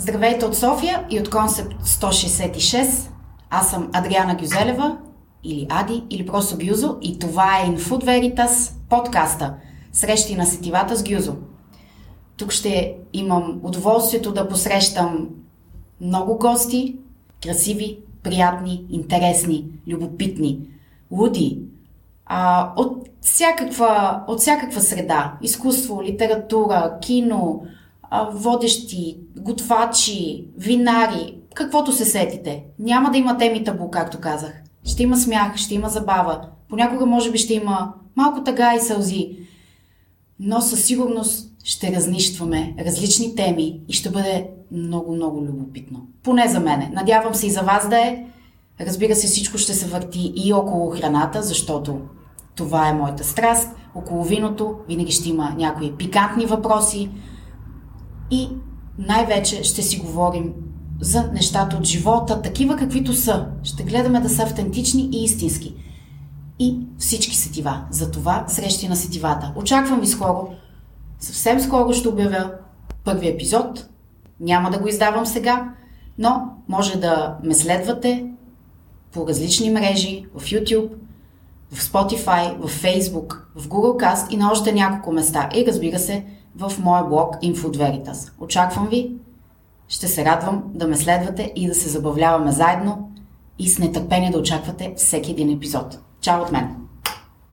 Здравейте 0.00 0.44
от 0.44 0.56
София 0.56 1.06
и 1.10 1.20
от 1.20 1.30
Концепт 1.30 1.74
166. 1.84 3.10
Аз 3.50 3.70
съм 3.70 3.90
Адриана 3.92 4.34
Гюзелева, 4.34 4.98
или 5.44 5.66
Ади, 5.70 6.04
или 6.10 6.26
просто 6.26 6.58
Гюзо 6.58 6.96
и 7.02 7.18
това 7.18 7.58
е 7.58 7.66
Infood 7.66 8.04
Veritas, 8.04 8.72
подкаста 8.88 9.54
Срещи 9.92 10.36
на 10.36 10.46
сетивата 10.46 10.96
с 10.96 11.04
Гюзо. 11.04 11.36
Тук 12.36 12.52
ще 12.52 12.96
имам 13.12 13.60
удоволствието 13.62 14.32
да 14.32 14.48
посрещам 14.48 15.28
много 16.00 16.38
гости, 16.38 16.96
красиви, 17.42 17.98
приятни, 18.22 18.84
интересни, 18.90 19.64
любопитни, 19.88 20.60
луди, 21.10 21.58
а, 22.26 22.72
от, 22.76 23.08
всякаква, 23.20 24.24
от 24.28 24.40
всякаква 24.40 24.80
среда. 24.80 25.34
Изкуство, 25.42 26.02
литература, 26.02 26.98
кино, 27.02 27.62
водещи, 28.32 29.18
готвачи, 29.36 30.46
винари, 30.58 31.36
каквото 31.54 31.92
се 31.92 32.04
сетите. 32.04 32.64
Няма 32.78 33.10
да 33.10 33.18
има 33.18 33.38
теми 33.38 33.64
табу, 33.64 33.90
както 33.90 34.20
казах. 34.20 34.62
Ще 34.84 35.02
има 35.02 35.16
смях, 35.16 35.56
ще 35.56 35.74
има 35.74 35.88
забава. 35.88 36.48
Понякога 36.68 37.06
може 37.06 37.30
би 37.30 37.38
ще 37.38 37.54
има 37.54 37.92
малко 38.16 38.44
тъга 38.44 38.74
и 38.74 38.80
сълзи. 38.80 39.36
Но 40.40 40.60
със 40.60 40.84
сигурност 40.84 41.52
ще 41.64 41.92
разнищваме 41.96 42.74
различни 42.78 43.34
теми 43.34 43.80
и 43.88 43.92
ще 43.92 44.10
бъде 44.10 44.46
много, 44.72 45.14
много 45.14 45.42
любопитно. 45.42 46.06
Поне 46.22 46.48
за 46.48 46.60
мене. 46.60 46.90
Надявам 46.92 47.34
се 47.34 47.46
и 47.46 47.50
за 47.50 47.60
вас 47.60 47.88
да 47.88 47.98
е. 47.98 48.24
Разбира 48.80 49.14
се, 49.14 49.26
всичко 49.26 49.58
ще 49.58 49.74
се 49.74 49.86
върти 49.86 50.32
и 50.36 50.52
около 50.52 50.90
храната, 50.90 51.42
защото 51.42 52.00
това 52.54 52.88
е 52.88 52.94
моята 52.94 53.24
страст. 53.24 53.68
Около 53.94 54.24
виното 54.24 54.74
винаги 54.88 55.12
ще 55.12 55.28
има 55.28 55.54
някои 55.56 55.92
пикантни 55.92 56.46
въпроси. 56.46 57.10
И 58.30 58.48
най-вече 58.98 59.64
ще 59.64 59.82
си 59.82 59.98
говорим 59.98 60.52
за 61.00 61.30
нещата 61.32 61.76
от 61.76 61.84
живота, 61.84 62.42
такива 62.42 62.76
каквито 62.76 63.14
са. 63.14 63.46
Ще 63.62 63.82
гледаме 63.82 64.20
да 64.20 64.28
са 64.28 64.42
автентични 64.42 65.08
и 65.12 65.24
истински. 65.24 65.74
И 66.58 66.78
всички 66.98 67.36
сетива. 67.36 67.84
За 67.90 68.10
това 68.10 68.44
срещи 68.48 68.88
на 68.88 68.96
сетивата. 68.96 69.52
Очаквам 69.56 70.00
ви 70.00 70.06
скоро. 70.06 70.48
Съвсем 71.18 71.60
скоро 71.60 71.92
ще 71.92 72.08
обявя 72.08 72.50
първи 73.04 73.28
епизод. 73.28 73.88
Няма 74.40 74.70
да 74.70 74.78
го 74.78 74.88
издавам 74.88 75.26
сега, 75.26 75.74
но 76.18 76.42
може 76.68 76.98
да 76.98 77.36
ме 77.44 77.54
следвате 77.54 78.26
по 79.12 79.28
различни 79.28 79.70
мрежи, 79.70 80.26
в 80.34 80.44
YouTube, 80.44 80.88
в 81.72 81.82
Spotify, 81.82 82.56
в 82.58 82.82
Facebook, 82.82 83.38
в 83.56 83.68
Google 83.68 84.04
Cast 84.04 84.30
и 84.30 84.36
на 84.36 84.52
още 84.52 84.72
няколко 84.72 85.12
места. 85.12 85.48
И 85.54 85.64
разбира 85.66 85.98
се, 85.98 86.24
в 86.56 86.72
моя 86.78 87.04
блог 87.04 87.34
Info 87.42 87.76
Veritas. 87.76 88.32
Очаквам 88.40 88.88
ви. 88.88 89.12
Ще 89.88 90.08
се 90.08 90.24
радвам 90.24 90.62
да 90.66 90.88
ме 90.88 90.96
следвате 90.96 91.52
и 91.56 91.66
да 91.66 91.74
се 91.74 91.88
забавляваме 91.88 92.52
заедно 92.52 93.10
и 93.58 93.68
с 93.68 93.78
нетърпение 93.78 94.30
да 94.30 94.38
очаквате 94.38 94.94
всеки 94.96 95.30
един 95.30 95.56
епизод. 95.56 95.98
Чао 96.20 96.42
от 96.42 96.52
мен! 96.52 96.76